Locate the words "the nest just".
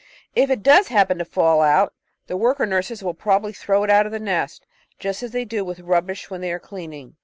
4.11-5.21